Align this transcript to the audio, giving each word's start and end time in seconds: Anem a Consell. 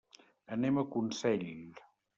Anem 0.55 0.79
a 0.79 0.85
Consell. 0.97 1.49